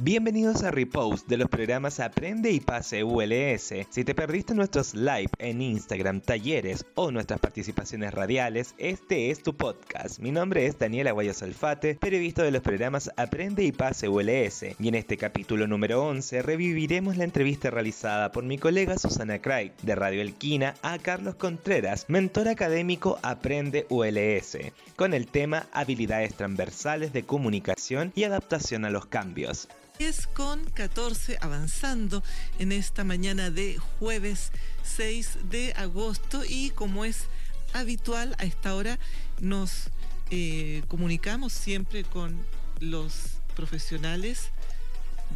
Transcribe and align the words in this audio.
Bienvenidos 0.00 0.64
a 0.64 0.72
Repost 0.72 1.28
de 1.28 1.36
los 1.36 1.48
programas 1.48 2.00
Aprende 2.00 2.50
y 2.50 2.58
Pase 2.58 3.04
ULS. 3.04 3.72
Si 3.90 4.04
te 4.04 4.12
perdiste 4.12 4.52
nuestros 4.52 4.92
live 4.92 5.30
en 5.38 5.62
Instagram, 5.62 6.20
talleres 6.20 6.84
o 6.96 7.12
nuestras 7.12 7.38
participaciones 7.38 8.12
radiales, 8.12 8.74
este 8.76 9.30
es 9.30 9.40
tu 9.44 9.54
podcast. 9.54 10.18
Mi 10.18 10.32
nombre 10.32 10.66
es 10.66 10.76
Daniela 10.80 11.12
Guayas 11.12 11.44
Alfate, 11.44 11.94
periodista 11.94 12.42
de 12.42 12.50
los 12.50 12.60
programas 12.60 13.08
Aprende 13.16 13.62
y 13.62 13.70
Pase 13.70 14.08
ULS. 14.08 14.64
Y 14.80 14.88
en 14.88 14.96
este 14.96 15.16
capítulo 15.16 15.68
número 15.68 16.04
11 16.04 16.42
reviviremos 16.42 17.16
la 17.16 17.22
entrevista 17.22 17.70
realizada 17.70 18.32
por 18.32 18.42
mi 18.42 18.58
colega 18.58 18.98
Susana 18.98 19.40
Craig 19.40 19.70
de 19.82 19.94
Radio 19.94 20.22
Elquina 20.22 20.74
a 20.82 20.98
Carlos 20.98 21.36
Contreras, 21.36 22.06
mentor 22.08 22.48
académico 22.48 23.20
Aprende 23.22 23.86
ULS, 23.90 24.58
con 24.96 25.14
el 25.14 25.28
tema 25.28 25.66
Habilidades 25.70 26.34
transversales 26.34 27.12
de 27.12 27.22
comunicación 27.22 28.10
y 28.16 28.24
adaptación 28.24 28.84
a 28.84 28.90
los 28.90 29.06
cambios. 29.06 29.68
Es 30.00 30.26
con 30.26 30.64
14 30.64 31.38
avanzando 31.40 32.24
en 32.58 32.72
esta 32.72 33.04
mañana 33.04 33.50
de 33.50 33.78
jueves 34.00 34.50
6 34.82 35.38
de 35.50 35.72
agosto 35.76 36.42
y 36.44 36.70
como 36.70 37.04
es 37.04 37.26
habitual 37.74 38.34
a 38.38 38.44
esta 38.44 38.74
hora 38.74 38.98
nos 39.38 39.90
eh, 40.32 40.82
comunicamos 40.88 41.52
siempre 41.52 42.02
con 42.02 42.44
los 42.80 43.38
profesionales 43.54 44.48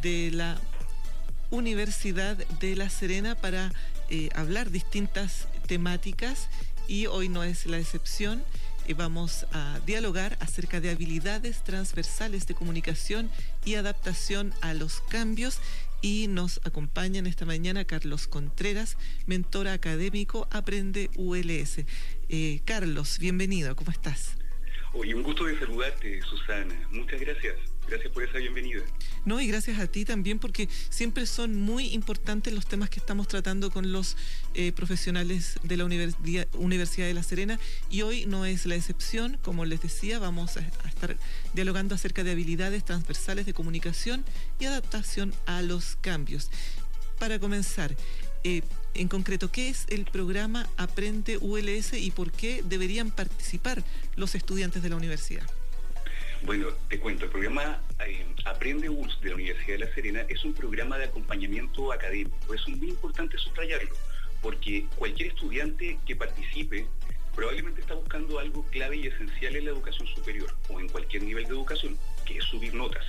de 0.01 0.31
la 0.31 0.59
Universidad 1.51 2.35
de 2.35 2.75
La 2.75 2.89
Serena 2.89 3.35
para 3.35 3.71
eh, 4.09 4.27
hablar 4.35 4.71
distintas 4.71 5.47
temáticas 5.67 6.49
y 6.85 7.05
hoy 7.05 7.29
no 7.29 7.45
es 7.45 7.65
la 7.65 7.77
excepción 7.77 8.43
vamos 8.93 9.45
a 9.51 9.79
dialogar 9.85 10.37
acerca 10.39 10.81
de 10.81 10.89
habilidades 10.89 11.63
transversales 11.63 12.47
de 12.47 12.55
comunicación 12.55 13.29
y 13.65 13.75
adaptación 13.75 14.53
a 14.61 14.73
los 14.73 15.01
cambios 15.01 15.59
y 16.01 16.27
nos 16.27 16.61
acompaña 16.65 17.19
en 17.19 17.27
esta 17.27 17.45
mañana 17.45 17.85
Carlos 17.85 18.27
Contreras, 18.27 18.97
mentor 19.25 19.67
académico 19.67 20.47
Aprende 20.51 21.09
ULS. 21.15 21.85
Eh, 22.29 22.61
Carlos, 22.65 23.19
bienvenido, 23.19 23.75
¿cómo 23.75 23.91
estás? 23.91 24.37
Oye, 24.93 25.13
un 25.13 25.23
gusto 25.23 25.45
de 25.45 25.59
saludarte, 25.59 26.21
Susana. 26.21 26.87
Muchas 26.91 27.19
gracias. 27.19 27.57
Gracias 27.89 28.13
por 28.13 28.23
esa 28.23 28.37
bienvenida. 28.37 28.81
No, 29.25 29.41
y 29.41 29.47
gracias 29.47 29.79
a 29.79 29.87
ti 29.87 30.05
también 30.05 30.37
porque 30.37 30.69
siempre 30.91 31.25
son 31.25 31.59
muy 31.59 31.87
importantes 31.87 32.53
los 32.53 32.67
temas 32.67 32.91
que 32.91 32.99
estamos 32.99 33.27
tratando 33.27 33.71
con 33.71 33.91
los 33.91 34.15
eh, 34.53 34.71
profesionales 34.71 35.55
de 35.63 35.75
la 35.75 35.85
Universidad 35.85 37.07
de 37.07 37.13
La 37.15 37.23
Serena 37.23 37.59
y 37.89 38.03
hoy 38.03 38.27
no 38.27 38.45
es 38.45 38.67
la 38.67 38.75
excepción. 38.75 39.39
Como 39.41 39.65
les 39.65 39.81
decía, 39.81 40.19
vamos 40.19 40.57
a, 40.57 40.59
estar 40.59 41.17
dialogando 41.55 41.95
acerca 41.95 42.23
de 42.23 42.31
habilidades 42.31 42.85
transversales 42.85 43.47
de 43.47 43.55
comunicación 43.55 44.23
y 44.59 44.65
adaptación 44.65 45.33
a 45.47 45.63
los 45.63 45.97
cambios. 45.99 46.51
Para 47.17 47.39
comenzar, 47.39 47.97
eh, 48.43 48.61
en 48.93 49.07
concreto, 49.07 49.51
¿qué 49.51 49.69
es 49.69 49.85
el 49.89 50.05
programa 50.05 50.69
Aprende 50.77 51.39
ULS 51.39 51.93
y 51.93 52.11
por 52.11 52.31
qué 52.31 52.63
deberían 52.63 53.09
participar 53.09 53.83
los 54.15 54.35
estudiantes 54.35 54.83
de 54.83 54.89
la 54.89 54.95
universidad? 54.95 55.47
Bueno, 56.43 56.67
te 56.87 56.97
cuento, 56.99 57.25
el 57.25 57.31
programa 57.31 57.81
eh, 58.07 58.25
Aprende 58.45 58.89
ULS 58.89 59.19
de 59.21 59.29
la 59.29 59.35
Universidad 59.35 59.77
de 59.77 59.85
La 59.85 59.93
Serena 59.93 60.21
es 60.29 60.43
un 60.45 60.53
programa 60.53 60.97
de 60.97 61.05
acompañamiento 61.05 61.91
académico. 61.91 62.53
Es 62.53 62.65
muy 62.67 62.89
importante 62.89 63.37
subrayarlo, 63.37 63.93
porque 64.41 64.87
cualquier 64.95 65.29
estudiante 65.29 65.99
que 66.05 66.15
participe 66.15 66.87
probablemente 67.35 67.81
está 67.81 67.93
buscando 67.93 68.39
algo 68.39 68.65
clave 68.67 68.97
y 68.97 69.07
esencial 69.07 69.57
en 69.57 69.65
la 69.65 69.71
educación 69.71 70.07
superior 70.07 70.49
o 70.69 70.79
en 70.79 70.87
cualquier 70.87 71.23
nivel 71.23 71.43
de 71.43 71.51
educación, 71.51 71.97
que 72.25 72.37
es 72.37 72.43
subir 72.45 72.73
notas. 72.73 73.05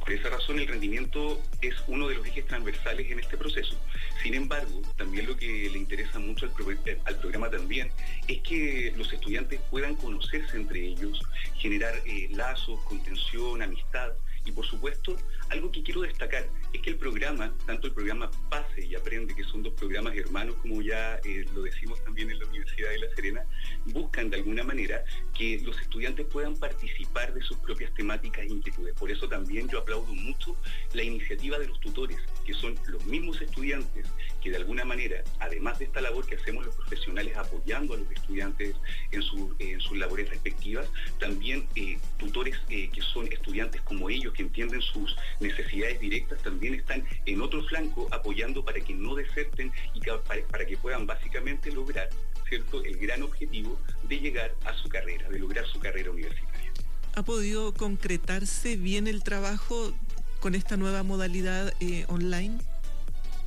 Por 0.00 0.12
esa 0.12 0.30
razón 0.30 0.58
el 0.58 0.66
rendimiento 0.66 1.40
es 1.60 1.74
uno 1.86 2.08
de 2.08 2.16
los 2.16 2.26
ejes 2.26 2.46
transversales 2.46 3.10
en 3.10 3.20
este 3.20 3.36
proceso. 3.36 3.78
Sin 4.22 4.34
embargo, 4.34 4.82
también 4.96 5.26
lo 5.26 5.36
que 5.36 5.68
le 5.70 5.78
interesa 5.78 6.18
mucho 6.18 6.46
al, 6.46 7.16
programa 7.16 7.50
también 7.50 7.90
es 8.26 8.40
que 8.42 8.92
los 8.96 9.12
estudiantes 9.12 9.60
puedan 9.70 9.94
conocerse 9.96 10.56
entre 10.56 10.80
ellos, 10.80 11.20
generar 11.58 11.94
eh, 12.06 12.28
lazos, 12.32 12.80
contención, 12.80 13.62
amistad 13.62 14.12
y 14.44 14.52
por 14.52 14.66
supuesto, 14.66 15.16
algo 15.50 15.70
que 15.70 15.82
quiero 15.82 16.02
destacar 16.02 16.48
es 16.72 16.80
que 16.80 16.90
el 16.90 16.96
programa, 16.96 17.52
tanto 17.66 17.86
el 17.86 17.92
programa 17.92 18.30
Pase 18.48 18.86
y 18.86 18.94
Aprende, 18.94 19.34
que 19.34 19.44
son 19.44 19.62
dos 19.62 19.74
programas 19.74 20.16
hermanos, 20.16 20.56
como 20.62 20.80
ya 20.82 21.16
eh, 21.24 21.44
lo 21.54 21.62
decimos 21.62 22.02
también 22.04 22.30
en 22.30 22.38
la 22.38 22.46
Universidad 22.46 22.90
de 22.90 22.98
La 22.98 23.14
Serena, 23.14 23.44
buscan 23.86 24.30
de 24.30 24.36
alguna 24.36 24.62
manera 24.64 25.04
que 25.36 25.60
los 25.64 25.80
estudiantes 25.80 26.26
puedan 26.26 26.56
participar 26.56 27.34
de 27.34 27.42
sus 27.42 27.58
propias 27.58 27.92
temáticas 27.94 28.44
e 28.44 28.48
inquietudes. 28.48 28.94
Por 28.94 29.10
eso 29.10 29.28
también 29.28 29.68
yo 29.68 29.78
aplaudo 29.80 30.14
mucho 30.14 30.56
la 30.94 31.02
iniciativa 31.02 31.58
de 31.58 31.66
los 31.66 31.80
tutores, 31.80 32.18
que 32.46 32.54
son 32.54 32.78
los 32.86 33.04
mismos 33.06 33.40
estudiantes 33.40 34.06
que 34.42 34.50
de 34.50 34.56
alguna 34.56 34.84
manera, 34.84 35.22
además 35.38 35.78
de 35.78 35.84
esta 35.86 36.00
labor 36.00 36.26
que 36.26 36.36
hacemos 36.36 36.64
los 36.64 36.74
profesionales 36.74 37.36
apoyando 37.36 37.94
a 37.94 37.98
los 37.98 38.10
estudiantes 38.10 38.74
en, 39.10 39.22
sus 39.22 39.98
labores 39.98 40.30
respectivas, 40.30 40.88
también 41.18 41.66
eh, 41.74 41.98
tutores 42.18 42.56
eh, 42.68 42.90
que 42.92 43.02
son 43.02 43.26
estudiantes 43.30 43.82
como 43.82 44.08
ellos, 44.08 44.29
que 44.32 44.42
entienden 44.42 44.80
sus 44.82 45.16
necesidades 45.40 46.00
directas 46.00 46.42
también 46.42 46.74
están 46.74 47.04
en 47.26 47.40
otro 47.40 47.62
flanco 47.64 48.08
apoyando 48.10 48.64
para 48.64 48.80
que 48.80 48.94
no 48.94 49.14
deserten 49.14 49.72
y 49.94 50.00
para, 50.00 50.66
que 50.66 50.76
puedan 50.76 51.06
básicamente 51.06 51.72
lograr 51.72 52.08
¿cierto? 52.48 52.82
el 52.84 52.96
gran 52.96 53.22
objetivo 53.22 53.78
de 54.08 54.18
llegar 54.18 54.54
a 54.64 54.74
su 54.74 54.88
carrera, 54.88 55.28
de 55.28 55.38
lograr 55.38 55.66
su 55.66 55.78
carrera 55.78 56.10
universitaria. 56.10 56.72
¿Ha 57.14 57.22
podido 57.22 57.74
concretarse 57.74 58.76
bien 58.76 59.06
el 59.06 59.22
trabajo 59.22 59.92
con 60.40 60.54
esta 60.54 60.76
nueva 60.76 61.02
modalidad 61.02 61.72
eh, 61.80 62.04
online? 62.08 62.58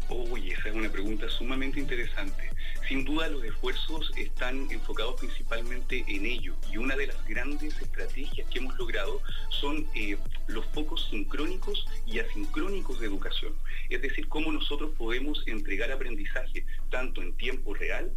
Uy, 0.09 0.51
esa 0.51 0.69
es 0.69 0.75
una 0.75 0.91
pregunta 0.91 1.27
sumamente 1.29 1.79
interesante. 1.79 2.49
Sin 2.87 3.05
duda 3.05 3.29
los 3.29 3.43
esfuerzos 3.43 4.11
están 4.43 4.69
enfocados 4.71 5.15
principalmente 5.21 6.03
en 6.05 6.25
ello 6.25 6.53
y 6.69 6.75
una 6.75 6.97
de 6.97 7.07
las 7.07 7.25
grandes 7.25 7.81
estrategias 7.81 8.45
que 8.49 8.59
hemos 8.59 8.77
logrado 8.77 9.21
son 9.47 9.87
eh, 9.95 10.17
los 10.47 10.65
focos 10.65 11.07
sincrónicos 11.09 11.85
y 12.05 12.19
asincrónicos 12.19 12.99
de 12.99 13.07
educación. 13.07 13.53
Es 13.89 14.01
decir, 14.01 14.27
cómo 14.27 14.51
nosotros 14.51 14.91
podemos 14.97 15.41
entregar 15.47 15.93
aprendizaje 15.93 16.65
tanto 16.89 17.21
en 17.21 17.37
tiempo 17.37 17.73
real 17.73 18.11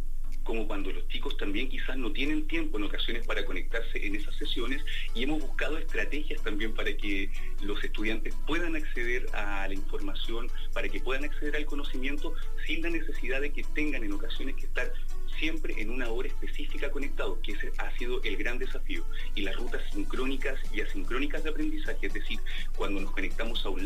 como 0.47 0.65
cuando 0.65 0.93
los 0.93 1.05
chicos 1.09 1.35
también 1.35 1.67
quizás 1.67 1.97
no 1.97 2.13
tienen 2.13 2.47
tiempo 2.47 2.77
en 2.77 2.85
ocasiones 2.85 3.27
para 3.27 3.43
conectarse 3.43 4.07
en 4.07 4.15
esas 4.15 4.33
sesiones 4.37 4.81
y 5.13 5.23
hemos 5.23 5.41
buscado 5.41 5.77
estrategias 5.77 6.41
también 6.41 6.73
para 6.73 6.95
que 6.95 7.29
los 7.61 7.83
estudiantes 7.83 8.33
puedan 8.47 8.77
acceder 8.77 9.27
a 9.33 9.67
la 9.67 9.73
información, 9.73 10.49
para 10.71 10.87
que 10.87 11.01
puedan 11.01 11.25
acceder 11.25 11.57
al 11.57 11.65
conocimiento 11.65 12.33
sin 12.65 12.81
la 12.81 12.89
necesidad 12.89 13.41
de 13.41 13.51
que 13.51 13.63
tengan 13.75 14.05
en 14.05 14.13
ocasiones 14.13 14.55
que 14.55 14.67
estar 14.67 14.93
siempre 15.37 15.73
en 15.81 15.89
una 15.89 16.09
hora 16.09 16.29
específica 16.29 16.89
conectado, 16.91 17.41
que 17.41 17.51
ese 17.51 17.73
ha 17.77 17.91
sido 17.97 18.23
el 18.23 18.37
gran 18.37 18.57
desafío. 18.57 19.03
Y 19.35 19.41
las 19.41 19.57
rutas 19.57 19.81
sincrónicas 19.91 20.57
y 20.73 20.79
asincrónicas 20.79 21.43
de 21.43 21.49
aprendizaje, 21.49 22.07
es 22.07 22.13
decir, 22.13 22.39
cuando 22.75 23.01
nos 23.01 23.11
conectamos 23.11 23.65
a 23.65 23.69
un 23.69 23.85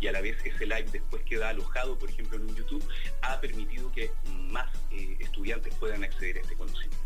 y 0.00 0.06
a 0.08 0.12
la 0.12 0.20
vez 0.20 0.36
ese 0.44 0.66
live 0.66 0.86
después 0.92 1.22
queda 1.22 1.50
alojado, 1.50 1.98
por 1.98 2.08
ejemplo, 2.10 2.36
en 2.38 2.46
un 2.46 2.56
YouTube, 2.56 2.82
ha 3.22 3.40
permitido 3.40 3.92
que 3.92 4.10
más 4.50 4.68
eh, 4.90 5.16
estudiantes 5.20 5.74
puedan 5.74 6.04
acceder 6.04 6.38
a 6.38 6.40
este 6.40 6.56
conocimiento. 6.56 6.96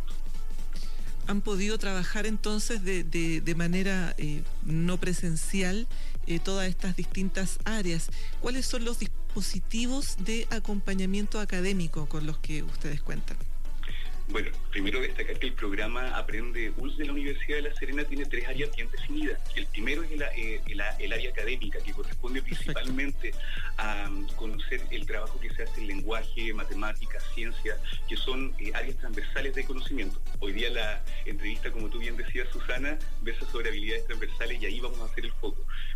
¿Han 1.26 1.40
podido 1.40 1.78
trabajar 1.78 2.26
entonces 2.26 2.84
de, 2.84 3.54
manera 3.56 4.14
eh, 4.18 4.42
no 4.64 4.98
presencial 4.98 5.88
eh, 6.26 6.38
todas 6.38 6.68
estas 6.68 6.96
distintas 6.96 7.58
áreas? 7.64 8.10
¿Cuáles 8.40 8.66
son 8.66 8.84
los 8.84 8.98
dispositivos 8.98 10.16
de 10.18 10.46
acompañamiento 10.50 11.40
académico 11.40 12.06
con 12.06 12.26
los 12.26 12.38
que 12.38 12.62
ustedes 12.62 13.02
cuentan? 13.02 13.38
Bueno, 14.28 14.50
primero 14.70 15.00
destacar 15.00 15.38
que 15.38 15.48
el 15.48 15.52
programa 15.52 16.16
Aprende 16.16 16.72
ULS 16.78 16.96
de 16.96 17.04
la 17.04 17.12
Universidad 17.12 17.56
de 17.58 17.68
La 17.68 17.74
Serena 17.74 18.04
tiene 18.04 18.24
tres 18.24 18.48
áreas 18.48 18.74
bien 18.74 18.90
definidas. 18.90 19.38
El 19.54 19.66
primero 19.66 20.02
es 20.02 20.12
el, 20.12 20.22
eh, 20.22 21.12
área 21.12 21.30
académica, 21.30 21.78
que 21.80 21.92
corresponde 21.92 22.40
principalmente 22.40 23.32
a 23.76 24.08
um, 24.08 24.26
conocer 24.28 24.80
el 24.90 25.04
trabajo 25.06 25.38
que 25.38 25.50
se 25.50 25.64
hace 25.64 25.82
en 25.82 25.88
lenguaje, 25.88 26.54
matemáticas, 26.54 27.22
ciencia, 27.34 27.76
que 28.08 28.16
son 28.16 28.54
eh, 28.58 28.72
áreas 28.74 28.96
transversales 28.96 29.54
de 29.54 29.64
conocimiento. 29.64 30.18
Hoy 30.40 30.52
día 30.52 30.70
la 30.70 31.04
entrevista, 31.26 31.70
como 31.70 31.90
tú 31.90 31.98
bien 31.98 32.16
decías, 32.16 32.48
Susana, 32.50 32.98
versa 33.20 33.44
sobre 33.52 33.68
habilidades 33.68 34.06
transversales 34.06 34.62
y 34.62 34.66
ahí 34.66 34.80
vamos 34.80 35.00
a 35.00 35.04
hacer. 35.04 35.23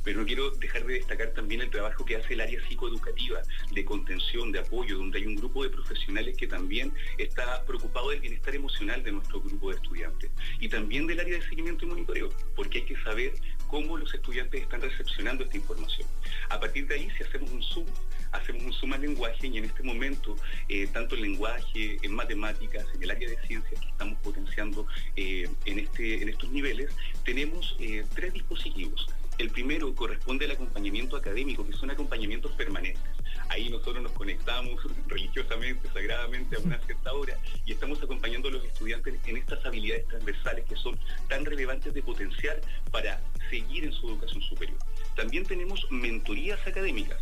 Pero 0.09 0.21
no 0.21 0.27
quiero 0.27 0.51
dejar 0.53 0.87
de 0.87 0.95
destacar 0.95 1.35
también 1.35 1.61
el 1.61 1.69
trabajo 1.69 2.03
que 2.03 2.17
hace 2.17 2.33
el 2.33 2.41
área 2.41 2.59
psicoeducativa, 2.67 3.43
de 3.73 3.85
contención, 3.85 4.51
de 4.51 4.61
apoyo, 4.61 4.97
donde 4.97 5.19
hay 5.19 5.27
un 5.27 5.35
grupo 5.35 5.63
de 5.63 5.69
profesionales 5.69 6.35
que 6.35 6.47
también 6.47 6.95
está 7.19 7.63
preocupado 7.67 8.09
de 8.09 8.19
bienestar 8.19 8.55
emocional 8.55 9.03
de 9.03 9.13
nuestro 9.13 9.43
grupo 9.43 9.69
de 9.69 9.77
estudiantes 9.77 10.31
y 10.61 10.71
también 10.71 11.07
del 11.07 11.21
área 11.21 11.37
de 11.37 11.45
seguimiento 11.47 11.85
y 11.85 11.89
monitoreo, 11.89 12.31
porque 12.57 12.79
hay 12.79 12.85
que 12.87 12.97
saber 13.03 13.35
cómo 13.67 13.99
los 13.99 14.15
estudiantes 14.15 14.63
están 14.63 14.81
recepcionando 14.81 15.45
esta 15.45 15.59
información. 15.59 16.09
A 16.49 16.59
partir 16.59 16.87
de 16.87 16.95
ahí, 16.95 17.11
si 17.19 17.25
hacemos 17.25 17.51
un 17.51 17.63
zoom, 17.63 17.87
hacemos 18.33 18.63
un 18.63 18.73
zoom 18.73 18.95
al 18.95 19.03
lenguaje 19.03 19.47
y 19.47 19.59
en 19.59 19.67
este 19.67 19.83
momento, 19.83 20.37
eh, 20.71 20.87
tanto 20.91 21.17
en 21.17 21.21
lenguaje, 21.21 21.99
en 22.01 22.15
matemáticas, 22.15 22.87
en 22.95 23.03
el 23.03 23.11
área 23.11 23.29
de 23.29 23.37
ciencias 23.47 23.79
que 23.79 23.89
estamos 23.89 24.19
potenciando 24.23 24.87
eh, 25.17 25.47
en, 25.67 25.79
este, 25.81 26.23
en 26.23 26.31
estos 26.31 26.51
niveles, 26.51 26.97
tenemos 27.27 27.77
eh, 27.79 28.07
tres 28.15 28.33
dispositivos 28.33 29.07
El 29.39 29.51
primero 29.51 29.95
corresponde 29.95 30.47
al 30.47 30.51
acompañamiento 30.51 31.17
académico, 31.17 31.65
que 31.65 31.73
son 31.73 31.91
acompañamientos 31.91 32.51
permanentes. 32.53 33.03
Ahí 33.49 33.71
nosotros 33.71 34.03
nos 34.03 34.13
conectamos 34.13 34.81
religiosamente, 35.07 35.89
sagradamente 35.93 36.57
a 36.57 36.59
una 36.59 36.79
cierta 36.81 37.13
hora 37.13 37.39
y 37.65 37.73
estamos 37.73 38.03
acompañando 38.03 38.49
a 38.49 38.53
los 38.53 38.65
estudiantes 38.65 39.15
en 39.27 39.37
estas 39.37 39.65
habilidades 39.65 40.09
transversales 40.09 40.65
que 40.65 40.77
son 40.77 40.99
tan 41.29 41.45
relevantes 41.45 41.95
de 41.95 42.03
potenciar 42.03 42.61
para 42.91 43.21
seguir 43.49 43.85
en 43.85 43.93
su 43.93 44.09
educación 44.09 44.43
superior. 44.43 44.79
También 45.15 45.45
tenemos 45.45 45.87
mentorías 45.91 46.59
académicas 46.67 47.19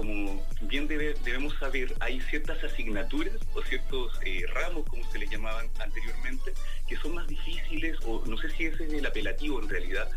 como 0.00 0.42
bien 0.62 0.88
debemos 0.88 1.54
saber, 1.58 1.94
hay 2.00 2.20
ciertas 2.22 2.62
asignaturas 2.64 3.34
o 3.54 3.62
ciertos 3.62 4.18
eh, 4.24 4.44
ramos, 4.54 4.86
como 4.88 5.04
se 5.10 5.18
les 5.18 5.28
llamaban 5.28 5.68
anteriormente, 5.78 6.54
que 6.88 6.96
son 6.96 7.16
más 7.16 7.26
difíciles, 7.26 7.98
o 8.06 8.24
no 8.26 8.38
sé 8.38 8.50
si 8.50 8.64
ese 8.64 8.86
es 8.86 8.92
el 8.94 9.04
apelativo 9.04 9.60
en 9.60 9.68
realidad, 9.68 10.08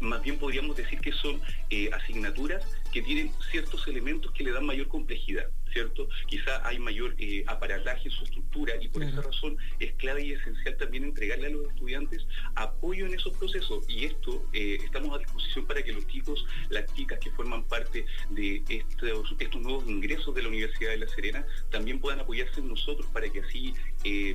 más 0.00 0.22
bien 0.22 0.38
podríamos 0.38 0.76
decir 0.76 1.00
que 1.00 1.12
son 1.12 1.40
eh, 1.70 1.90
asignaturas 1.92 2.64
que 2.92 3.02
tienen 3.02 3.32
ciertos 3.50 3.86
elementos 3.88 4.30
que 4.32 4.44
le 4.44 4.52
dan 4.52 4.64
mayor 4.64 4.88
complejidad, 4.88 5.50
¿cierto? 5.72 6.08
Quizá 6.26 6.66
hay 6.66 6.78
mayor 6.78 7.14
eh, 7.18 7.44
aparataje 7.46 8.08
en 8.08 8.10
su 8.10 8.24
estructura 8.24 8.74
y 8.80 8.88
por 8.88 9.02
esa 9.02 9.20
razón 9.20 9.56
es 9.80 9.92
clave 9.94 10.24
y 10.24 10.32
esencial 10.32 10.76
también 10.76 11.04
entregarle 11.04 11.48
a 11.48 11.50
los 11.50 11.68
estudiantes 11.68 12.26
apoyo 12.54 13.06
en 13.06 13.14
esos 13.14 13.36
procesos 13.36 13.84
y 13.88 14.04
esto 14.04 14.48
eh, 14.52 14.78
estamos 14.84 15.14
a 15.14 15.18
disposición 15.18 15.66
para 15.66 15.82
que 15.82 15.92
los 15.92 16.06
chicos, 16.06 16.46
las 16.70 16.92
chicas 16.94 17.18
que 17.18 17.30
forman 17.32 17.64
parte 17.64 18.06
de 18.30 18.62
estos, 18.68 19.34
estos 19.38 19.60
nuevos 19.60 19.86
ingresos 19.86 20.34
de 20.34 20.42
la 20.42 20.48
Universidad 20.48 20.90
de 20.90 20.98
La 20.98 21.08
Serena 21.08 21.46
también 21.70 22.00
puedan 22.00 22.20
apoyarse 22.20 22.60
en 22.60 22.68
nosotros 22.68 23.06
para 23.12 23.28
que 23.28 23.40
así 23.40 23.74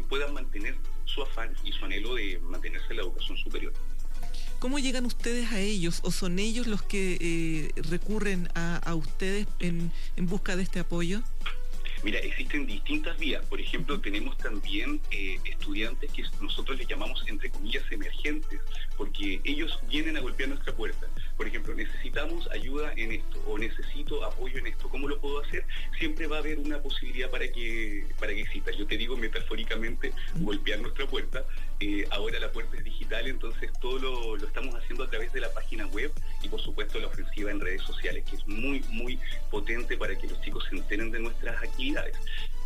puedan 0.09 0.33
mantener 0.33 0.75
su 1.05 1.21
afán 1.23 1.53
y 1.63 1.71
su 1.71 1.85
anhelo 1.85 2.15
de 2.15 2.39
mantenerse 2.39 2.87
en 2.89 2.97
la 2.97 3.03
educación 3.03 3.37
superior. 3.37 3.73
¿Cómo 4.61 4.77
llegan 4.77 5.07
ustedes 5.07 5.51
a 5.53 5.59
ellos 5.59 6.01
o 6.03 6.11
son 6.11 6.37
ellos 6.37 6.67
los 6.67 6.83
que 6.83 7.17
eh, 7.19 7.81
recurren 7.89 8.47
a, 8.53 8.93
ustedes 8.93 9.47
en, 9.57 9.91
en 10.17 10.27
busca 10.27 10.55
de 10.55 10.61
este 10.61 10.79
apoyo? 10.79 11.23
Mira, 12.03 12.19
existen 12.19 12.67
distintas 12.67 13.17
vías. 13.17 13.43
Por 13.45 13.59
ejemplo, 13.59 13.99
tenemos 13.99 14.37
también 14.37 15.01
eh, 15.09 15.39
estudiantes 15.45 16.11
que 16.11 16.23
nosotros 16.41 16.77
les 16.77 16.87
llamamos, 16.87 17.23
entre 17.25 17.49
comillas, 17.49 17.83
emergentes, 17.91 18.59
porque 18.97 19.41
ellos 19.45 19.79
vienen 19.89 20.17
a 20.17 20.19
golpear 20.19 20.49
nuestra 20.49 20.75
puerta. 20.75 21.07
Por 21.37 21.47
ejemplo, 21.47 21.73
necesitamos 21.73 22.49
ayuda 22.51 22.93
en 22.95 23.13
esto 23.13 23.41
o 23.47 23.57
necesito 23.57 24.23
apoyo 24.23 24.57
en 24.59 24.67
esto. 24.67 24.89
¿Cómo 24.89 25.07
lo 25.07 25.19
puedo 25.19 25.41
hacer? 25.41 25.65
Siempre 25.97 26.27
va 26.27 26.37
a 26.37 26.39
haber 26.39 26.59
una 26.59 26.79
posibilidad 26.81 27.29
para 27.29 27.51
que, 27.51 28.05
para 28.19 28.33
que 28.33 28.41
exista. 28.41 28.71
Yo 28.71 28.85
te 28.85 28.97
digo 28.97 29.17
metafóricamente, 29.17 30.13
golpear 30.35 30.79
nuestra 30.79 31.07
puerta. 31.07 31.45
Eh, 31.79 32.05
ahora 32.11 32.39
la 32.39 32.51
puerta 32.51 32.77
es 32.77 32.83
digital, 32.83 33.27
entonces 33.27 33.71
todo 33.81 33.97
lo, 33.97 34.37
lo 34.37 34.47
estamos 34.47 34.75
haciendo 34.75 35.03
a 35.03 35.09
través 35.09 35.33
de 35.33 35.41
la 35.41 35.51
página 35.51 35.87
web 35.87 36.11
y 36.43 36.47
por 36.47 36.61
supuesto 36.61 36.99
la 36.99 37.07
ofensiva 37.07 37.49
en 37.49 37.59
redes 37.59 37.81
sociales, 37.81 38.23
que 38.29 38.35
es 38.35 38.47
muy, 38.47 38.81
muy 38.89 39.19
potente 39.49 39.97
para 39.97 40.15
que 40.15 40.27
los 40.27 40.39
chicos 40.41 40.63
se 40.69 40.75
enteren 40.75 41.09
de 41.09 41.19
nuestras 41.19 41.61
actividades 41.63 42.15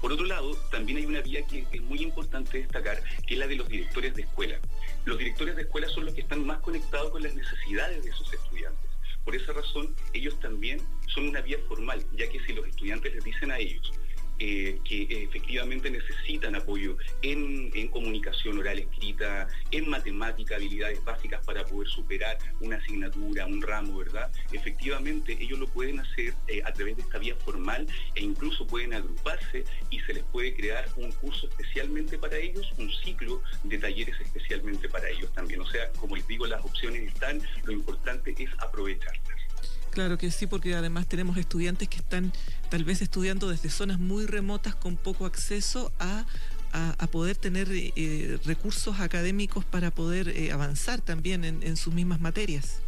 por 0.06 0.14
otro 0.14 0.28
lado, 0.28 0.56
también 0.70 1.00
hay 1.00 1.06
una 1.08 1.22
vía 1.22 1.44
que 1.48 1.66
es 1.72 1.82
muy 1.82 2.00
importante 2.04 2.60
destacar, 2.60 3.02
que 3.26 3.34
es 3.34 3.40
la 3.40 3.48
de 3.48 3.56
los 3.56 3.68
directores 3.68 4.14
de 4.14 4.22
escuela. 4.22 4.60
Los 5.04 5.18
directores 5.18 5.56
de 5.56 5.64
escuela 5.64 5.90
son 5.90 6.06
los 6.06 6.14
que 6.14 6.22
están 6.22 6.46
más 6.46 6.60
conectados 6.60 7.10
con 7.10 7.24
las 7.24 7.34
necesidades 7.34 8.04
de 8.04 8.12
sus. 8.12 8.32
Por 9.26 9.36
esa 9.36 9.54
razón, 9.54 9.96
ellos 10.14 10.40
también 10.40 10.80
son 11.08 11.28
una 11.30 11.42
vía 11.42 11.58
formal, 11.68 12.06
ya 12.14 12.30
que 12.30 12.40
si 12.42 12.54
los 12.54 12.68
estudiantes 12.68 13.14
les 13.14 13.24
dicen 13.24 13.52
a 13.52 13.58
ellos, 13.58 13.92
eh, 14.38 14.80
que 14.84 15.08
efectivamente 15.24 15.90
necesitan 15.90 16.56
apoyo 16.56 16.98
en, 17.22 17.72
comunicación 17.88 18.60
oral 18.60 18.80
escrita, 18.80 19.48
en 19.72 19.90
matemática, 19.90 20.58
habilidades 20.58 21.02
básicas 21.06 21.46
para 21.46 21.66
poder 21.66 21.88
superar 21.88 22.38
una 22.60 22.76
asignatura, 22.76 23.46
un 23.46 23.62
ramo, 23.62 23.98
¿verdad? 23.98 24.30
Efectivamente, 24.52 25.38
ellos 25.40 25.58
lo 25.58 25.68
pueden 25.68 26.02
hacer 26.02 26.34
eh, 26.48 26.62
a 26.66 26.74
través 26.74 26.98
de 26.98 27.04
esta 27.04 27.18
vía 27.18 27.36
formal 27.38 27.88
e 28.16 28.22
incluso 28.22 28.68
pueden 28.68 28.94
agruparse 28.94 29.64
y 29.90 30.02
se 30.02 30.14
les 30.14 30.24
puede 30.26 30.54
crear 30.54 30.86
un 30.98 31.14
curso 31.14 31.48
especialmente 31.48 32.18
para 32.18 32.38
ellos, 32.38 32.70
un 32.78 32.92
ciclo 32.92 33.42
de 33.64 33.78
talleres 33.78 34.20
especialmente 34.20 34.90
para 34.90 35.05
ellos 35.05 35.05
sea, 35.76 35.92
como 36.00 36.16
les 36.16 36.28
digo, 36.28 36.46
las 36.48 36.64
opciones 36.64 37.04
están, 37.04 37.42
lo 37.64 37.72
importante 37.72 38.36
es 38.38 38.50
aprovecharlas. 38.60 39.22
Claro 39.92 40.18
que 40.18 40.30
sí, 40.30 40.46
porque 40.46 40.76
además 40.76 41.08
tenemos 41.08 41.38
estudiantes 41.38 41.88
que 41.88 41.98
están 41.98 42.34
tal 42.70 42.84
vez 42.84 43.02
estudiando 43.02 43.50
desde 43.50 43.70
zonas 43.70 43.98
muy 43.98 44.26
remotas 44.26 44.76
con 44.76 44.98
poco 44.98 45.26
acceso 45.26 45.92
a, 46.00 46.26
poder 47.12 47.38
tener 47.38 47.70
eh, 47.72 48.38
recursos 48.44 49.00
académicos 49.00 49.64
para 49.64 49.92
poder 49.92 50.28
eh, 50.28 50.52
avanzar 50.52 51.00
también 51.00 51.46
en 51.46 51.78
sus 51.78 51.94
mismas 51.94 52.20
materias. 52.20 52.82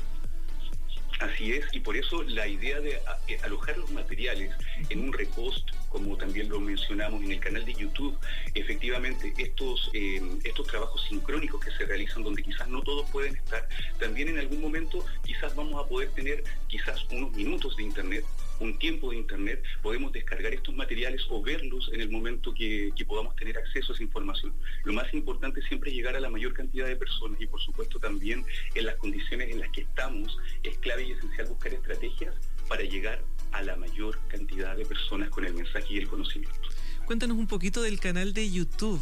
Así 1.19 1.53
es, 1.53 1.65
y 1.73 1.79
por 1.79 1.97
eso 1.97 2.21
la 2.23 2.47
idea 2.47 2.79
de 2.79 2.99
eh, 3.27 3.39
alojar 3.43 3.77
los 3.77 3.91
materiales 3.91 4.51
en 4.89 4.99
un 5.01 5.13
repost, 5.13 5.67
como 5.89 6.17
también 6.17 6.49
lo 6.49 6.59
mencionamos 6.59 7.23
en 7.23 7.31
el 7.31 7.39
canal 7.39 7.65
de 7.65 7.73
YouTube, 7.73 8.17
efectivamente 8.53 9.33
estos, 9.37 9.89
eh, 9.93 10.21
estos 10.43 10.67
trabajos 10.67 11.03
sincrónicos 11.07 11.63
que 11.63 11.71
se 11.71 11.85
realizan 11.85 12.23
donde 12.23 12.43
quizás 12.43 12.67
no 12.67 12.81
todos 12.81 13.09
pueden 13.11 13.35
estar, 13.35 13.67
también 13.99 14.29
en 14.29 14.39
algún 14.39 14.61
momento 14.61 15.05
quizás 15.23 15.55
vamos 15.55 15.83
a 15.83 15.87
poder 15.87 16.09
tener 16.11 16.43
quizás 16.67 17.05
unos 17.11 17.31
minutos 17.33 17.75
de 17.77 17.83
internet 17.83 18.25
un 18.59 18.77
tiempo 18.79 19.11
de 19.11 19.17
Internet, 19.17 19.63
podemos 19.81 20.11
descargar 20.11 20.53
estos 20.53 20.73
materiales 20.73 21.21
o 21.29 21.41
verlos 21.41 21.89
en 21.93 22.01
el 22.01 22.09
momento 22.09 22.53
que, 22.53 22.91
podamos 23.07 23.35
tener 23.37 23.57
acceso 23.57 23.93
a 23.93 23.95
esa 23.95 24.03
información. 24.03 24.53
Lo 24.83 24.91
más 24.91 25.13
importante 25.13 25.61
siempre 25.61 25.91
es 25.91 25.95
llegar 25.95 26.15
a 26.15 26.19
la 26.19 26.29
mayor 26.29 26.53
cantidad 26.53 26.85
de 26.85 26.97
personas 26.97 27.39
y 27.39 27.47
por 27.47 27.61
supuesto 27.61 27.99
también 27.99 28.45
en 28.75 28.85
las 28.85 28.95
condiciones 28.95 29.49
en 29.49 29.61
las 29.61 29.69
que 29.69 29.81
estamos 29.81 30.37
es 30.63 30.77
clave 30.79 31.03
y 31.03 31.11
esencial 31.13 31.47
buscar 31.47 31.73
estrategias 31.73 32.35
para 32.67 32.83
llegar 32.83 33.23
a 33.51 33.61
la 33.63 33.75
mayor 33.75 34.19
cantidad 34.27 34.75
de 34.75 34.85
personas 34.85 35.29
con 35.29 35.45
el 35.45 35.53
mensaje 35.53 35.93
y 35.93 35.97
el 35.97 36.07
conocimiento. 36.07 36.59
Cuéntanos 37.05 37.37
un 37.37 37.47
poquito 37.47 37.81
del 37.81 37.99
canal 37.99 38.33
de 38.33 38.51
YouTube. 38.51 39.01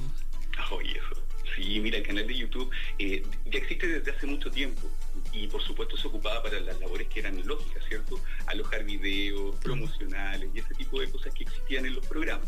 Oye, 0.71 0.92
eso. 0.92 1.25
Sí, 1.56 1.80
mira, 1.80 1.98
el 1.98 2.04
canal 2.06 2.28
de 2.28 2.36
YouTube 2.36 2.69
eh, 3.00 3.24
ya 3.46 3.60
existe 3.60 3.88
desde 3.88 4.12
hace 4.12 4.28
mucho 4.28 4.52
tiempo 4.52 4.90
y 5.31 5.48
por 5.48 5.62
supuesto 5.62 5.96
se 5.96 6.07
ocupaba 6.07 6.44
para 6.44 6.60
las 6.60 6.80
labores 6.80 7.07
que 7.07 7.22
eran 7.22 7.46
lógicas, 7.48 7.84
¿cierto? 7.88 8.19
Alojar 8.48 8.84
videos, 8.84 9.56
promocionales 9.57 10.50
y 10.54 10.60
ese 10.60 10.74
tipo 10.75 11.00
de 11.00 11.10
cosas 11.10 11.34
que 11.34 11.44
existían 11.44 11.86
en 11.86 11.96
los 11.96 12.06
programas. 12.06 12.48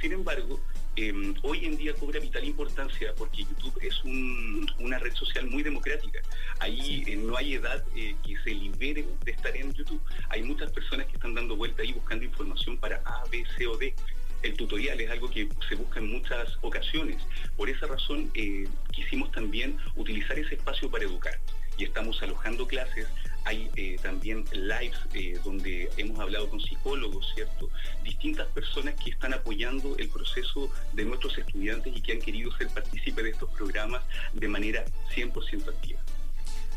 Sin 0.00 0.12
embargo, 0.12 0.60
em, 0.96 1.34
hoy 1.42 1.66
en 1.66 1.76
día 1.76 1.94
cobra 1.94 2.20
vital 2.20 2.44
importancia 2.44 3.14
porque 3.16 3.42
YouTube 3.42 3.78
es 3.80 4.02
una 4.04 4.98
red 4.98 5.14
social 5.14 5.46
muy 5.46 5.62
democrática. 5.62 6.20
Ahí 6.60 7.04
eh, 7.06 7.16
no 7.16 7.36
hay 7.36 7.54
edad 7.54 7.84
eh, 7.96 8.14
que 8.24 8.36
se 8.38 8.50
libere 8.50 9.04
de 9.24 9.30
estar 9.30 9.56
en 9.56 9.72
YouTube. 9.72 10.00
Hay 10.30 10.42
muchas 10.42 10.70
personas 10.72 11.06
que 11.06 11.14
están 11.14 11.34
dando 11.34 11.56
vuelta 11.56 11.82
ahí 11.82 11.92
buscando 11.92 12.24
información 12.24 12.76
para 12.76 12.96
A, 13.04 13.24
B, 13.30 13.44
C 13.56 13.66
o 13.66 13.76
D 13.76 13.94
el 14.42 14.54
tutorial 14.54 15.00
es 15.00 15.10
algo 15.10 15.30
que 15.30 15.48
se 15.68 15.74
busca 15.74 16.00
en 16.00 16.12
muchas 16.12 16.58
ocasiones. 16.60 17.16
Por 17.56 17.68
esa 17.68 17.86
razón 17.86 18.30
eh, 18.34 18.68
quisimos 18.92 19.32
también 19.32 19.76
utilizar 19.96 20.38
ese 20.38 20.54
espacio 20.54 20.90
para 20.90 21.04
educar 21.04 21.38
y 21.76 21.84
estamos 21.84 22.22
alojando 22.22 22.66
clases. 22.66 23.06
Hay 23.44 23.70
eh, 23.76 23.96
también 24.02 24.44
lives 24.52 24.98
eh, 25.14 25.38
donde 25.44 25.88
hemos 25.96 26.18
hablado 26.18 26.50
con 26.50 26.60
psicólogos, 26.60 27.32
¿cierto? 27.34 27.70
Distintas 28.02 28.48
personas 28.48 28.94
que 29.02 29.10
están 29.10 29.32
apoyando 29.32 29.96
el 29.96 30.08
proceso 30.08 30.70
de 30.92 31.04
nuestros 31.04 31.38
estudiantes 31.38 31.96
y 31.96 32.02
que 32.02 32.12
han 32.12 32.20
querido 32.20 32.54
ser 32.56 32.68
partícipes 32.68 33.24
de 33.24 33.30
estos 33.30 33.50
programas 33.50 34.02
de 34.34 34.48
manera 34.48 34.84
100% 35.14 35.68
activa. 35.68 36.00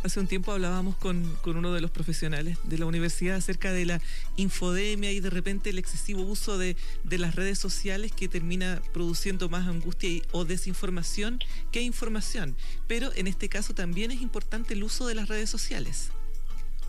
Hace 0.04 0.20
un 0.20 0.26
tiempo 0.26 0.52
hablábamos 0.52 0.96
con, 0.96 1.38
uno 1.46 1.74
de 1.74 1.80
los 1.80 1.92
profesionales 1.92 2.58
de 2.64 2.80
la 2.80 2.88
universidad 2.88 3.36
acerca 3.36 3.72
de 3.72 3.86
la 3.86 4.02
infodemia 4.36 5.12
y 5.12 5.20
de 5.20 5.30
repente 5.30 5.70
el 5.70 5.78
excesivo 5.78 6.24
uso 6.24 6.58
de, 6.58 6.76
las 7.04 7.36
redes 7.36 7.60
sociales 7.60 8.12
que 8.12 8.28
termina 8.28 8.82
produciendo 8.94 9.48
más 9.48 9.68
angustia 9.68 10.24
o 10.32 10.44
desinformación 10.44 11.40
que 11.72 11.82
información. 11.82 12.56
Pero 12.88 13.12
en 13.14 13.28
este 13.28 13.48
caso 13.48 13.76
también 13.76 14.10
es 14.10 14.22
importante 14.22 14.74
el 14.74 14.84
uso 14.84 15.06
de 15.06 15.14
las 15.14 15.30
redes 15.30 15.52
sociales. 15.52 16.10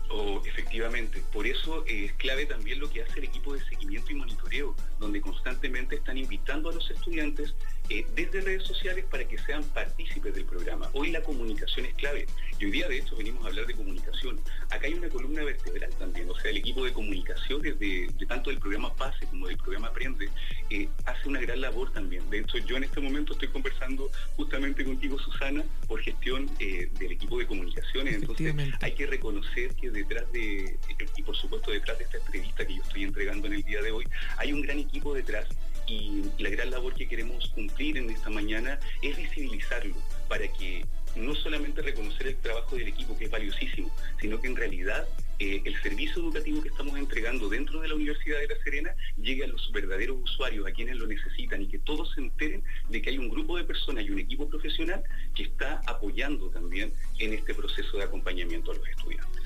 Oh, 0.09 0.41
efectivamente, 0.45 1.23
por 1.31 1.45
eso 1.45 1.85
es 1.85 2.13
clave 2.13 2.47
también 2.47 2.79
lo 2.79 2.89
que 2.89 3.03
hace 3.03 3.19
el 3.19 3.25
equipo 3.25 3.53
de 3.53 3.63
seguimiento 3.65 4.11
y 4.11 4.15
monitoreo, 4.15 4.75
donde 4.99 5.21
constantemente 5.21 5.97
están 5.97 6.17
invitando 6.17 6.69
a 6.69 6.73
los 6.73 6.89
estudiantes 6.89 7.53
eh, 7.89 8.07
desde 8.15 8.41
redes 8.41 8.63
sociales 8.63 9.05
para 9.05 9.27
que 9.27 9.37
sean 9.37 9.63
partícipes 9.65 10.33
del 10.33 10.45
programa. 10.45 10.72
Hoy 10.93 11.11
la 11.11 11.21
comunicación 11.21 11.85
es 11.87 11.93
clave 11.95 12.27
y 12.59 12.65
hoy 12.65 12.71
día 12.71 12.87
de 12.87 12.97
hecho 12.97 13.15
venimos 13.15 13.43
a 13.43 13.49
hablar 13.49 13.65
de 13.65 13.73
comunicación. 13.73 14.39
Acá 14.69 14.85
hay 14.85 14.93
una 14.93 15.09
columna 15.09 15.43
vertebral 15.43 15.89
también, 15.97 16.29
o 16.29 16.39
sea, 16.39 16.51
el 16.51 16.57
equipo 16.57 16.85
de 16.85 16.93
comunicación 16.93 17.61
desde 17.61 18.07
de 18.07 18.25
tanto 18.27 18.49
del 18.49 18.59
programa 18.59 18.93
PASE 18.95 19.25
como 19.27 19.47
del 19.47 19.57
programa 19.57 19.87
Aprende 19.87 20.29
eh, 20.69 20.87
hace 21.05 21.27
una 21.27 21.41
gran 21.41 21.61
labor 21.61 21.91
también. 21.91 22.29
De 22.29 22.39
hecho, 22.39 22.59
yo 22.59 22.77
en 22.77 22.83
este 22.83 22.99
momento 22.99 23.33
estoy 23.33 23.47
conversando 23.47 24.09
justamente 24.35 24.85
contigo, 24.85 25.17
Susana, 25.19 25.63
por 25.87 25.99
gestión 26.01 26.49
eh, 26.59 26.89
del 26.99 27.11
equipo 27.11 27.39
de 27.39 27.47
comunicaciones. 27.47 28.15
Entonces 28.15 28.53
hay 28.81 28.91
que 28.93 29.07
reconocer 29.07 29.73
que 29.75 29.89
detrás 29.89 30.31
de, 30.31 30.77
y 31.17 31.23
por 31.23 31.35
supuesto 31.35 31.71
detrás 31.71 31.97
de 31.97 32.05
esta 32.05 32.17
entrevista 32.17 32.65
que 32.65 32.75
yo 32.75 32.83
estoy 32.83 33.03
entregando 33.03 33.47
en 33.47 33.53
el 33.53 33.63
día 33.63 33.81
de 33.81 33.91
hoy, 33.91 34.05
hay 34.37 34.53
un 34.53 34.61
gran 34.61 34.79
equipo 34.79 35.13
detrás 35.13 35.47
y 35.87 36.23
la 36.39 36.49
gran 36.49 36.71
labor 36.71 36.93
que 36.93 37.07
queremos 37.07 37.47
cumplir 37.49 37.97
en 37.97 38.09
esta 38.09 38.29
mañana 38.29 38.79
es 39.01 39.17
visibilizarlo 39.17 39.95
para 40.27 40.47
que 40.47 40.85
no 41.15 41.35
solamente 41.35 41.81
reconocer 41.81 42.27
el 42.27 42.37
trabajo 42.37 42.75
del 42.75 42.87
equipo, 42.87 43.17
que 43.17 43.25
es 43.25 43.31
valiosísimo, 43.31 43.91
sino 44.19 44.41
que 44.41 44.47
en 44.47 44.55
realidad 44.55 45.07
eh, 45.39 45.61
el 45.65 45.79
servicio 45.81 46.21
educativo 46.21 46.61
que 46.61 46.69
estamos 46.69 46.97
entregando 46.97 47.49
dentro 47.49 47.81
de 47.81 47.87
la 47.87 47.95
Universidad 47.95 48.39
de 48.39 48.47
La 48.47 48.63
Serena 48.63 48.95
llegue 49.17 49.43
a 49.43 49.47
los 49.47 49.71
verdaderos 49.71 50.17
usuarios, 50.21 50.65
a 50.67 50.71
quienes 50.71 50.95
lo 50.95 51.07
necesitan 51.07 51.61
y 51.61 51.67
que 51.67 51.79
todos 51.79 52.13
se 52.13 52.21
enteren 52.21 52.63
de 52.89 53.01
que 53.01 53.11
hay 53.11 53.17
un 53.17 53.29
grupo 53.29 53.57
de 53.57 53.63
personas 53.63 54.05
y 54.05 54.11
un 54.11 54.19
equipo 54.19 54.47
profesional 54.49 55.03
que 55.35 55.43
está 55.43 55.81
apoyando 55.85 56.49
también 56.49 56.93
en 57.19 57.33
este 57.33 57.53
proceso 57.53 57.97
de 57.97 58.03
acompañamiento 58.03 58.71
a 58.71 58.75
los 58.75 58.87
estudiantes. 58.87 59.43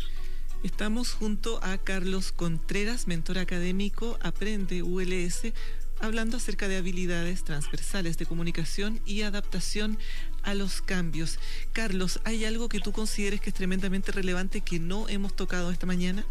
Estamos 0.64 1.14
junto 1.14 1.60
a 1.64 1.78
Carlos 1.78 2.32
Contreras, 2.32 3.08
mentor 3.08 3.38
académico 3.38 4.18
Aprende 4.22 4.82
ULS, 4.82 5.54
hablando 6.00 6.38
acerca 6.38 6.68
de 6.68 6.78
habilidades 6.78 7.44
transversales 7.44 8.18
de 8.18 8.26
comunicación 8.26 9.02
y 9.06 9.22
adaptación 9.22 9.98
a 10.44 10.54
los 10.54 10.82
cambios. 10.82 11.40
Carlos, 11.74 12.20
¿hay 12.24 12.46
algo 12.46 12.70
que 12.70 12.80
tú 12.80 12.92
consideres 12.92 13.42
que 13.42 13.50
es 13.50 13.56
tremendamente 13.56 14.12
relevante 14.12 14.62
que 14.62 14.80
no 14.80 15.10
hemos 15.10 15.36
tocado 15.36 15.72
esta 15.72 15.86
mañana? 15.86 16.26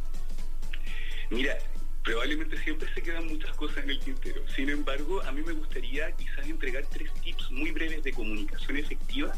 Mira, 1.31 1.59
probablemente 2.07 2.57
siempre 2.63 2.89
se 2.95 3.03
quedan 3.03 3.27
muchas 3.27 3.55
cosas 3.57 3.85
en 3.85 3.91
el 3.91 3.99
tintero. 3.99 4.41
Sin 4.55 4.71
embargo, 4.71 5.23
a 5.23 5.33
mí 5.33 5.43
me 5.43 5.53
gustaría 5.53 6.13
quizás 6.13 6.47
entregar 6.47 6.87
tres 6.87 7.13
tips 7.23 7.51
muy 7.51 7.73
breves 7.73 8.03
de 8.05 8.13
comunicación 8.13 8.77
efectiva 8.77 9.33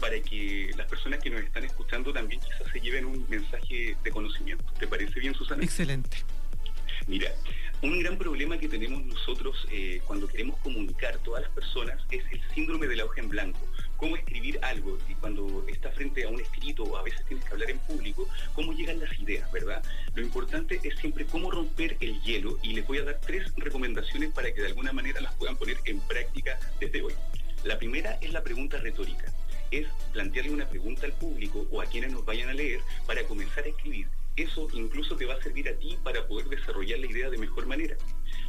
para 0.00 0.18
que 0.20 0.70
las 0.76 0.86
personas 0.88 1.20
que 1.20 1.30
nos 1.30 1.42
están 1.42 1.64
escuchando 1.64 2.12
también 2.12 2.40
quizás 2.40 2.72
se 2.72 2.80
lleven 2.80 3.04
un 3.04 3.28
mensaje 3.28 3.96
de 4.02 4.10
conocimiento. 4.10 4.64
¿Te 4.78 4.88
parece 4.88 5.20
bien, 5.20 5.34
Susana? 5.34 5.62
Excelente. 5.62 6.16
Mira, 7.06 7.30
un 7.82 7.98
gran 7.98 8.16
problema 8.16 8.56
que 8.56 8.66
tenemos 8.66 9.04
nosotros 9.04 9.66
eh, 9.70 10.00
cuando 10.06 10.26
queremos 10.26 10.58
comunicar 10.60 11.18
todas 11.18 11.42
las 11.42 11.50
personas 11.50 12.02
es 12.10 12.24
el 12.32 12.40
síndrome 12.54 12.86
de 12.86 12.96
la 12.96 13.04
hoja 13.04 13.20
en 13.20 13.28
blanco. 13.28 13.60
Cómo 13.98 14.16
escribir 14.16 14.58
algo 14.62 14.96
y 15.06 15.14
cuando 15.16 15.66
estás 15.68 15.94
frente 15.94 16.24
a 16.24 16.30
un 16.30 16.40
escrito 16.40 16.84
o 16.84 16.96
a 16.96 17.02
veces 17.02 17.22
tienes 17.26 17.44
que 17.44 17.52
hablar 17.52 17.70
en 17.70 17.78
público, 17.80 18.26
cómo 18.54 18.72
llegan 18.72 19.00
las 19.00 19.20
ideas, 19.20 19.52
¿verdad? 19.52 19.84
Lo 20.14 20.22
importante 20.22 20.80
es 20.82 20.98
siempre 20.98 21.26
cómo 21.26 21.50
romper 21.50 21.98
el 22.00 22.22
hielo 22.22 22.58
y 22.62 22.72
les 22.72 22.86
voy 22.86 22.98
a 22.98 23.04
dar 23.04 23.20
tres 23.20 23.52
recomendaciones 23.56 24.30
para 24.32 24.50
que 24.52 24.62
de 24.62 24.68
alguna 24.68 24.92
manera 24.94 25.20
las 25.20 25.34
puedan 25.34 25.56
poner 25.56 25.76
en 25.84 26.00
práctica 26.00 26.58
desde 26.80 27.02
hoy. 27.02 27.12
La 27.64 27.78
primera 27.78 28.12
es 28.22 28.32
la 28.32 28.42
pregunta 28.42 28.78
retórica. 28.78 29.30
Es 29.70 29.86
plantearle 30.14 30.52
una 30.52 30.68
pregunta 30.70 31.04
al 31.04 31.12
público 31.12 31.66
o 31.70 31.82
a 31.82 31.86
quienes 31.86 32.12
nos 32.12 32.24
vayan 32.24 32.48
a 32.48 32.54
leer 32.54 32.80
para 33.06 33.24
comenzar 33.24 33.64
a 33.64 33.68
escribir 33.68 34.08
eso 34.36 34.68
incluso 34.72 35.16
te 35.16 35.26
va 35.26 35.34
a 35.34 35.42
servir 35.42 35.68
a 35.68 35.78
ti 35.78 35.98
para 36.02 36.26
poder 36.26 36.48
desarrollar 36.48 36.98
la 36.98 37.06
idea 37.06 37.30
de 37.30 37.38
mejor 37.38 37.66
manera. 37.66 37.96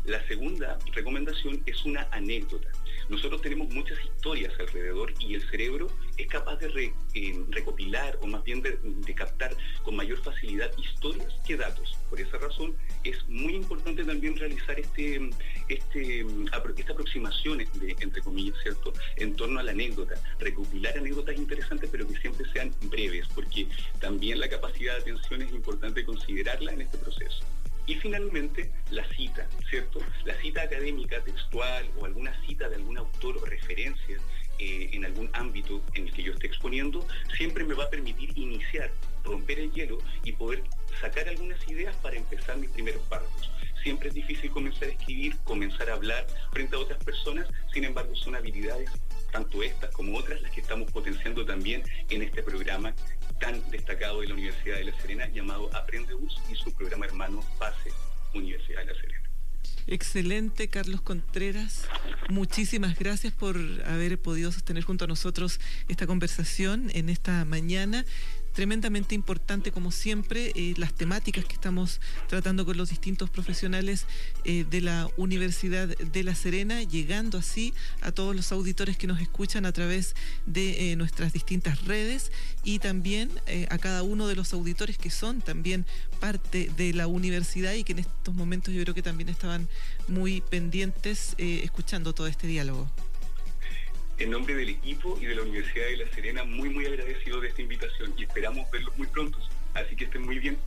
La 0.05 0.25
segunda 0.27 0.77
recomendación 0.93 1.61
es 1.65 1.83
una 1.85 2.07
anécdota. 2.11 2.69
Nosotros 3.09 3.41
tenemos 3.41 3.69
muchas 3.69 3.97
historias 4.03 4.53
alrededor 4.59 5.13
y 5.19 5.35
el 5.35 5.49
cerebro 5.49 5.87
es 6.17 6.27
capaz 6.27 6.57
de 6.57 6.93
eh, 7.13 7.43
recopilar 7.49 8.17
o 8.21 8.27
más 8.27 8.43
bien 8.43 8.61
de, 8.61 8.77
captar 9.15 9.55
con 9.83 9.95
mayor 9.95 10.21
facilidad 10.23 10.71
historias 10.77 11.33
que 11.47 11.55
datos. 11.55 11.97
Por 12.09 12.19
esa 12.19 12.37
razón 12.37 12.75
es 13.03 13.17
muy 13.29 13.55
importante 13.55 14.03
también 14.03 14.35
realizar 14.35 14.79
este, 14.79 15.29
este, 15.69 16.25
esta 16.77 16.93
aproximación, 16.93 17.61
entre 17.61 18.21
comillas, 18.21 18.57
¿cierto?, 18.61 18.93
en 19.17 19.35
torno 19.35 19.59
a 19.59 19.63
la 19.63 19.71
anécdota. 19.71 20.15
Recopilar 20.39 20.97
anécdotas 20.97 21.37
interesantes 21.37 21.89
pero 21.91 22.07
que 22.07 22.17
siempre 22.19 22.45
sean 22.51 22.71
breves, 22.83 23.27
porque 23.33 23.67
también 23.99 24.39
la 24.39 24.49
capacidad 24.49 24.95
de 24.95 25.01
atención 25.01 25.41
es 25.41 25.51
importante 25.51 26.03
considerarla 26.03 26.73
en 26.73 26.81
este 26.81 26.97
proceso. 26.97 27.45
Y 27.87 27.95
finalmente, 27.95 28.71
la 28.89 29.07
cita, 29.09 29.47
¿cierto? 29.69 29.99
La 30.23 30.35
cita 30.41 30.63
académica, 30.63 31.23
textual 31.23 31.89
o 31.97 32.05
alguna 32.05 32.33
cita 32.45 32.67
de 32.67 32.75
algún 32.75 32.97
autor 32.97 33.37
o 33.37 33.45
referencia 33.45 34.17
eh, 34.57 34.89
en 34.93 35.05
algún 35.05 35.29
ámbito 35.33 35.81
en 35.93 36.07
el 36.07 36.13
que 36.13 36.23
yo 36.23 36.33
esté 36.33 36.47
exponiendo, 36.47 37.05
siempre 37.35 37.63
me 37.63 37.73
va 37.73 37.83
a 37.83 37.89
permitir 37.89 38.35
iniciar, 38.37 38.89
romper 39.23 39.59
el 39.59 39.71
hielo 39.71 39.97
y 40.23 40.31
poder 40.31 40.63
sacar 40.99 41.27
algunas 41.27 41.59
ideas 41.69 41.95
para 41.97 42.15
empezar 42.15 42.57
mis 42.57 42.69
primeros 42.71 43.03
párrafos. 43.03 43.51
Siempre 43.83 44.09
es 44.09 44.15
difícil 44.15 44.49
comenzar 44.49 44.87
a 44.87 44.91
escribir, 44.91 45.35
comenzar 45.43 45.89
a 45.89 45.93
hablar 45.93 46.25
frente 46.51 46.75
a 46.75 46.79
otras 46.79 47.03
personas, 47.03 47.47
sin 47.71 47.83
embargo 47.83 48.15
son 48.15 48.35
habilidades, 48.35 48.89
tanto 49.31 49.61
estas 49.61 49.91
como 49.91 50.17
otras, 50.17 50.41
las 50.41 50.51
que 50.51 50.61
estamos 50.61 50.89
potenciando 50.91 51.45
también 51.45 51.83
en 52.09 52.23
este 52.23 52.41
programa 52.41 52.95
tan 53.39 53.69
destacado 53.71 54.21
de 54.21 54.27
la 54.27 54.33
Universidad 54.33 54.77
de 54.77 54.85
La 54.85 55.01
Serena 55.01 55.27
llamado 55.29 55.69
Aprende 55.75 56.13
Bus 56.13 56.39
y 56.51 56.55
su 56.55 56.71
programa 56.73 57.05
hermano 57.05 57.43
Pase 57.59 57.91
Universidad 58.33 58.79
de 58.79 58.85
La 58.85 58.95
Serena. 58.95 59.29
Excelente, 59.87 60.67
Carlos 60.67 61.01
Contreras. 61.01 61.87
Muchísimas 62.29 62.97
gracias 62.97 63.33
por 63.33 63.55
haber 63.85 64.19
podido 64.19 64.51
sostener 64.51 64.83
junto 64.83 65.05
a 65.05 65.07
nosotros 65.07 65.59
esta 65.87 66.07
conversación 66.07 66.89
en 66.93 67.09
esta 67.09 67.45
mañana 67.45 68.05
tremendamente 68.55 69.13
importante, 69.13 69.71
como 69.71 69.91
siempre, 69.91 70.51
eh, 70.55 70.73
las 70.77 70.93
temáticas 70.93 71.43
que 71.45 71.53
estamos 71.53 71.99
tratando 72.27 72.65
con 72.65 72.77
los 72.77 72.89
distintos 72.89 73.29
profesionales 73.29 74.05
eh, 74.45 74.65
de 74.67 74.81
la 74.81 75.09
Universidad 75.17 75.89
de 75.89 76.23
La 76.23 76.33
Serena, 76.33 76.81
llegando 76.81 77.37
así 77.37 77.73
a 78.01 78.13
todos 78.13 78.33
los 78.33 78.51
auditores 78.53 78.97
que 78.97 79.07
nos 79.07 79.19
escuchan 79.19 79.65
a 79.65 79.73
través 79.73 80.15
de 80.45 80.91
eh, 80.91 80.95
nuestras 80.95 81.33
distintas 81.33 81.83
redes 81.83 82.31
y 82.63 82.79
también 82.79 83.29
a 83.69 83.77
cada 83.77 84.01
uno 84.01 84.27
de 84.27 84.35
los 84.35 84.53
auditores 84.53 84.97
que 84.97 85.09
son 85.09 85.41
también 85.41 85.85
parte 86.19 86.71
de 86.77 86.93
la 86.93 87.07
universidad 87.07 87.73
y 87.73 87.83
que 87.83 87.91
en 87.91 87.99
estos 87.99 88.33
momentos 88.33 88.73
yo 88.73 88.81
creo 88.81 88.95
que 88.95 89.03
también 89.03 89.29
estaban 89.29 89.67
muy 90.07 90.41
pendientes 90.41 91.35
escuchando 91.37 92.13
todo 92.13 92.27
este 92.27 92.47
diálogo 92.47 92.89
en 94.17 94.31
nombre 94.31 94.55
del 94.55 94.69
equipo 94.69 95.17
y 95.21 95.25
de 95.25 95.35
la 95.35 95.41
Universidad 95.41 95.87
de 95.87 95.97
La 95.97 96.09
Serena, 96.11 96.43
muy, 96.43 96.69
muy 96.69 96.85
agradecido 96.85 97.41
de 97.41 97.49
esta 97.49 97.61
invitación 97.61 98.13
y 98.17 98.23
esperamos 98.23 98.69
verlos 98.71 98.97
muy 98.97 99.07
pronto. 99.07 99.37
Así 99.73 99.95
que 99.95 100.05
estén 100.05 100.23
muy 100.23 100.39
bien. 100.39 100.57